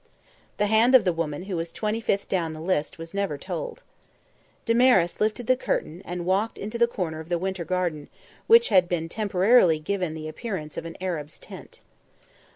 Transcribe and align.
The 0.57 0.65
hand 0.65 0.95
of 0.95 1.05
the 1.05 1.13
woman 1.13 1.43
who 1.43 1.55
was 1.55 1.71
twenty 1.71 2.01
fifth 2.01 2.27
down 2.27 2.53
the 2.53 2.59
list 2.59 2.97
was 2.97 3.13
never 3.13 3.37
told. 3.37 3.83
Damaris 4.65 5.21
lifted 5.21 5.45
the 5.45 5.55
curtain, 5.55 6.01
and 6.05 6.25
walked 6.25 6.57
into 6.57 6.79
the 6.79 6.87
corner 6.87 7.19
of 7.19 7.29
the 7.29 7.37
Winter 7.37 7.63
Garden, 7.65 8.09
which 8.47 8.69
had 8.69 8.89
been 8.89 9.07
temporarily 9.09 9.77
given 9.77 10.15
the 10.15 10.27
appearance 10.27 10.75
of 10.75 10.85
an 10.85 10.97
Arab's 11.01 11.37
tent. 11.37 11.81